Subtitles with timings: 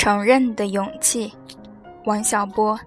[0.00, 1.30] 承认的勇气，
[2.06, 2.80] 王小波。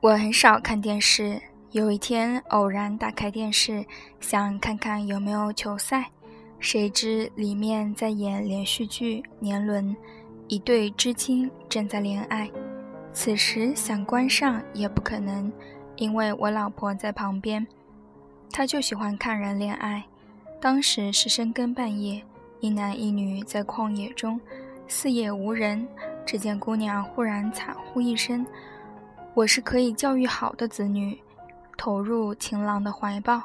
[0.00, 1.40] 我很少看电视，
[1.70, 3.86] 有一天偶然打开电视，
[4.18, 6.10] 想看看有没有球赛，
[6.58, 9.96] 谁知里面在演连续剧年轮，
[10.48, 12.50] 一对知青正在恋爱。
[13.12, 15.52] 此时想关上也不可能，
[15.94, 17.64] 因为我老婆在旁边，
[18.50, 20.02] 她就喜欢看人恋爱。
[20.60, 22.20] 当时是深更半夜，
[22.58, 24.40] 一男一女在旷野中。
[24.86, 25.86] 四野无人，
[26.24, 28.46] 只见姑娘忽然惨呼一声
[29.34, 31.18] ：“我是可以教育好的子女。”
[31.78, 33.42] 投入情郎的怀抱。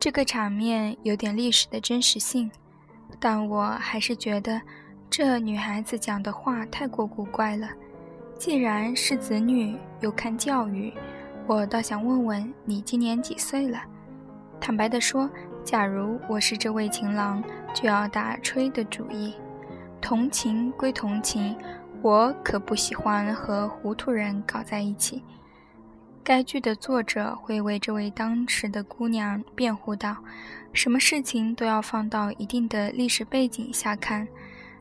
[0.00, 2.50] 这个场面有点历史的真实性，
[3.20, 4.60] 但我还是觉得
[5.08, 7.68] 这女孩子讲的话太过古怪了。
[8.36, 10.92] 既然是子女，又看教育，
[11.46, 13.80] 我倒想问问你今年几岁了？
[14.60, 15.30] 坦白地说，
[15.62, 19.34] 假如我是这位情郎，就要打吹的主意。
[20.04, 21.56] 同情归同情，
[22.02, 25.24] 我可不喜欢和糊涂人搞在一起。
[26.22, 30.14] 该剧的作者会为这位当时的姑娘辩护道
[30.74, 34.28] ：“什么事情都要放到一定的历史背景下看。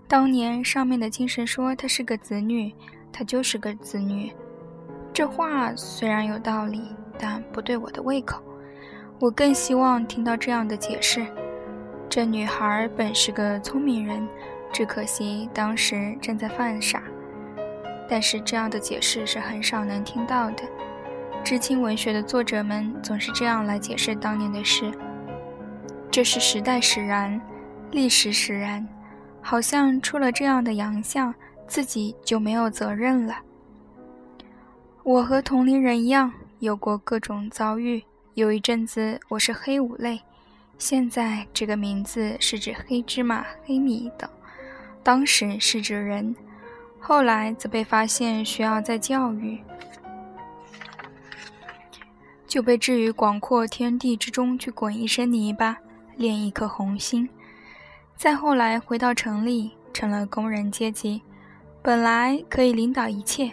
[0.09, 2.75] 当年上面的精神说她是个子女，
[3.09, 4.29] 她就是个子女。
[5.13, 8.43] 这话虽然有道理，但不对我的胃口。
[9.21, 11.25] 我更希望听到这样的解释：
[12.09, 14.21] 这女孩本是个聪明人。”
[14.73, 17.03] 只可惜当时正在犯傻，
[18.09, 20.63] 但是这样的解释是很少能听到的。
[21.43, 24.91] 知青文学的作者们总是这样来解释当年的事：
[26.09, 27.39] 这是时代使然，
[27.91, 28.87] 历史使然，
[29.41, 31.35] 好像出了这样的洋相，
[31.67, 33.35] 自己就没有责任了。
[35.03, 38.03] 我和同龄人一样，有过各种遭遇。
[38.33, 40.19] 有一阵子我是黑五类，
[40.79, 44.27] 现在这个名字是指黑芝麻、黑米等。
[45.03, 46.33] 当时是指人，
[46.97, 49.61] 后来则被发现需要在教育，
[52.47, 55.77] 就被置于广阔天地之中去滚一身泥巴，
[56.15, 57.29] 练一颗红心。
[58.15, 61.21] 再后来回到城里，成了工人阶级，
[61.81, 63.51] 本来可以领导一切，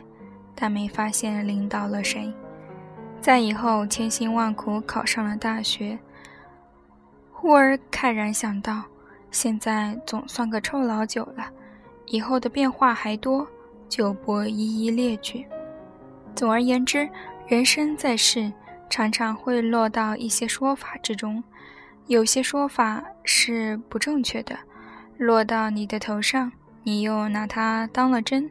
[0.55, 2.33] 但没发现领导了谁。
[3.21, 5.99] 再以后千辛万苦考上了大学，
[7.33, 8.85] 忽而慨然想到。
[9.31, 11.51] 现在总算个臭老九了，
[12.07, 13.47] 以后的变化还多，
[13.89, 15.47] 就不一一列举。
[16.35, 17.09] 总而言之，
[17.47, 18.53] 人生在世，
[18.89, 21.43] 常常会落到一些说法之中，
[22.07, 24.59] 有些说法是不正确的，
[25.19, 26.51] 落到你的头上，
[26.83, 28.51] 你又拿它当了真。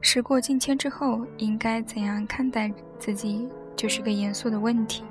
[0.00, 5.02] 时过境迁之后，应该怎样看待自己，就是个严肃的问题。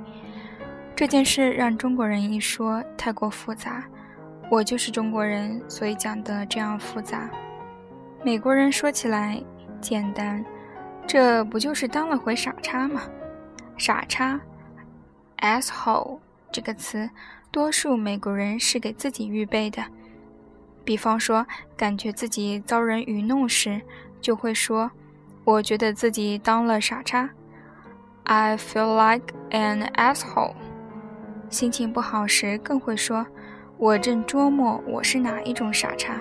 [0.95, 3.83] 这件事让中国人一说，太过复杂。
[4.49, 7.29] 我就是中国人，所以讲的这样复杂。
[8.23, 9.41] 美国人说起来
[9.81, 10.43] 简单，
[11.05, 13.01] 这不就是当了回傻叉吗？
[13.77, 14.39] 傻叉
[15.39, 16.19] ，asshole
[16.51, 17.09] 这个词，
[17.51, 19.83] 多数美国人是给自己预备的。
[20.85, 23.81] 比方说，感觉自己遭人愚弄时，
[24.21, 24.89] 就会说
[25.43, 27.29] ：“我觉得自己当了傻叉。
[28.23, 30.55] ”I feel like an asshole。
[31.49, 33.27] 心情不好时，更会说。
[33.79, 36.15] 我正琢磨我是哪一种傻叉，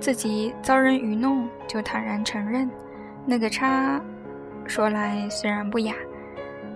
[0.00, 2.68] 自己遭人愚弄就坦然承认，
[3.24, 4.00] 那个叉，
[4.66, 5.94] 说来虽然不雅，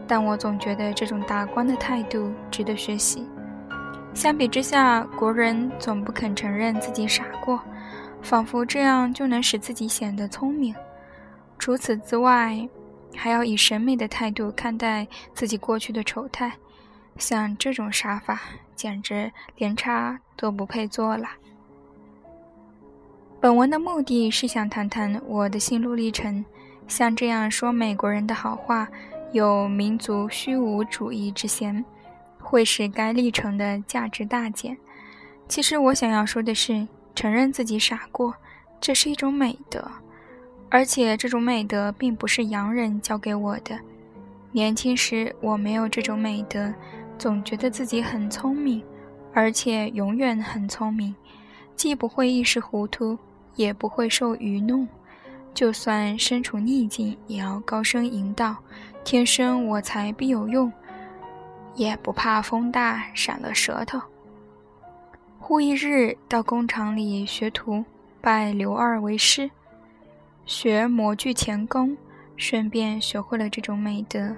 [0.06, 3.28] 但我总觉得这种达观的态度值得学习。
[4.14, 7.60] 相比之下，国人总不肯承认自己傻过，
[8.22, 10.72] 仿佛这样就能使自己显得聪明。
[11.58, 12.68] 除此之外，
[13.16, 15.04] 还要以审美的态度看待
[15.34, 16.52] 自己过去的丑态。
[17.18, 18.40] 像这种傻法，
[18.74, 21.28] 简直连叉都不配做了。
[23.40, 26.44] 本文的目的是想谈谈我的心路历程。
[26.86, 28.88] 像这样说美国人的好话，
[29.32, 31.84] 有民族虚无主义之嫌，
[32.38, 34.76] 会使该历程的价值大减。
[35.48, 38.34] 其实我想要说的是，承认自己傻过，
[38.80, 39.90] 这是一种美德，
[40.68, 43.78] 而且这种美德并不是洋人教给我的。
[44.52, 46.72] 年轻时我没有这种美德。
[47.18, 48.82] 总觉得自己很聪明，
[49.32, 51.14] 而且永远很聪明，
[51.76, 53.18] 既不会一时糊涂，
[53.56, 54.86] 也不会受愚弄。
[55.54, 58.56] 就算身处逆境，也要高声吟道
[59.04, 60.72] ：“天生我材必有用。”
[61.76, 64.00] 也不怕风大闪了舌头。
[65.38, 67.84] 忽一日到工厂里学徒，
[68.20, 69.50] 拜刘二为师，
[70.46, 71.96] 学模具钳工，
[72.36, 74.34] 顺便学会了这种美德。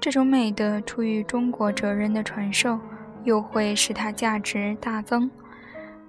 [0.00, 2.78] 这种美德出于中国哲人的传授，
[3.24, 5.28] 又会使它价值大增。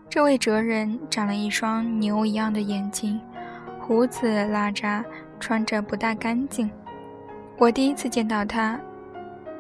[0.08, 3.20] 这位哲人长了一双牛一样的眼睛，
[3.80, 5.04] 胡子拉碴，
[5.40, 6.70] 穿着不大干净。
[7.58, 8.80] 我第一次见到他，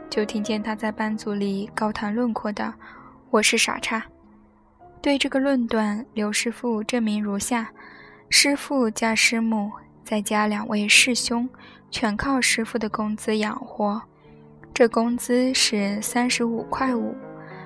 [0.09, 2.71] 就听见他在班组里高谈论阔道
[3.31, 4.03] ：“我是傻叉。”
[5.01, 7.71] 对这个论断，刘师傅证明如下：
[8.29, 9.71] 师傅加师母，
[10.03, 11.49] 再加两位师兄，
[11.89, 14.01] 全靠师傅的工资养活。
[14.73, 17.15] 这工资是三十五块五，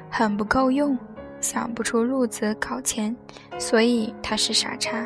[0.10, 0.98] 很不够用，
[1.40, 3.16] 想不出路子搞钱，
[3.58, 5.06] 所以他是傻叉。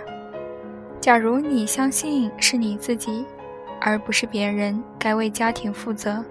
[1.00, 3.26] 假如你相信是你自己，
[3.82, 6.24] 而不是别人该为家庭负责，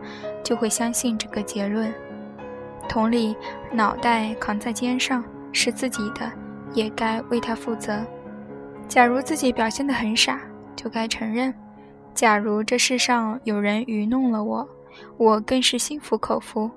[0.43, 1.93] 就会相信这个结论。
[2.89, 3.37] 同理，
[3.73, 5.25] 脑袋扛在肩上。
[5.59, 6.31] 是自己的，
[6.75, 8.05] 也该为他负责。
[8.87, 10.39] 假如自己表现得很傻，
[10.77, 11.55] 就该承认。
[12.13, 14.69] 假如这世上有人愚弄了我，
[15.17, 16.71] 我更是心服口服。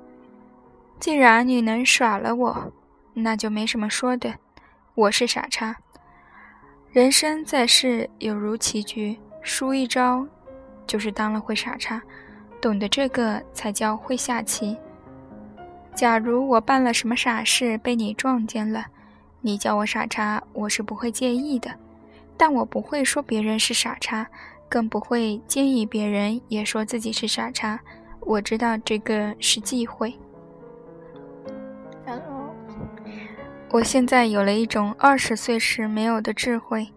[0.99, 2.73] 既然你能耍了我，
[3.13, 4.35] 那就没什么说的。
[4.95, 5.77] 我是傻叉。
[6.91, 10.27] 人生在世有如棋局，输一招
[10.87, 12.01] 就是当了会傻叉。
[12.61, 14.75] 懂得这个才叫会下棋。
[15.95, 18.87] 假如我办了什么傻事被你撞见了，
[19.39, 21.73] 你叫我傻叉，我是不会介意的。
[22.35, 24.27] 但我不会说别人是傻叉，
[24.67, 27.79] 更不会建议别人也说自己是傻叉。
[28.21, 30.13] 我知道这个是忌讳。
[32.05, 32.53] 然后
[33.69, 36.87] 我现在有了一种二十岁时没有的智慧。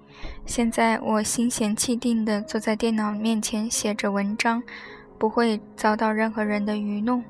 [0.46, 4.62] 现在我心闲气定地坐在电脑面前写着文章，
[5.18, 7.22] 不会遭到任何人的愚弄。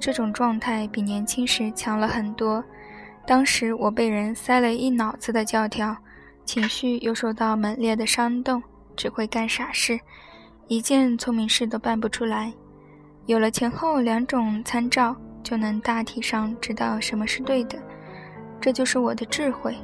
[0.00, 2.62] 这种状态比年轻时强了很多。
[3.26, 5.96] 当时我被人塞了一脑子的教条，
[6.44, 8.62] 情绪又受到猛烈的煽动，
[8.96, 9.98] 只会干傻事，
[10.68, 12.52] 一件聪明事都办不出来。
[13.26, 17.78] 有了前后两种参照，就能大体上知道什么是对的。
[18.60, 19.76] 这就是我的智慧。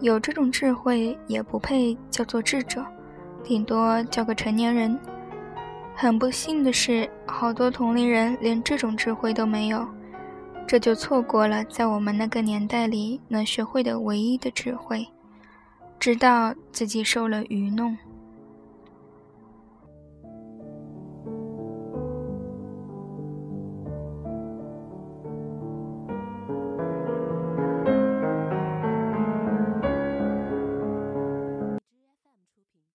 [0.00, 2.86] 有这种智慧，也不配叫做智者，
[3.42, 4.98] 顶多叫个成年人。
[5.96, 9.84] 很不幸的是，好多同龄人连这种智慧都没有，
[10.68, 15.04] 这就错过了在我们那个年代里能学会的唯一的智慧，
[15.98, 17.98] 知道自己受了愚弄。